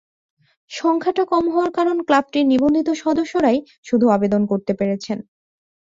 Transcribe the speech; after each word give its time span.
সংখ্যাটা 0.71 1.23
কম 1.25 1.45
হওয়ার 1.49 1.71
কারণ 1.71 1.97
ক্লাবটির 2.03 2.45
নিবন্ধিত 2.45 2.89
সদস্যরাই 3.03 3.57
শুধু 3.85 4.05
আবেদন 4.09 4.41
করতে 4.45 4.71
পেরেছেন। 4.73 5.17